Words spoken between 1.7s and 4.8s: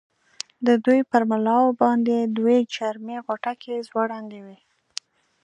باندې دوې چرمي غوټکۍ ځوړندې وې.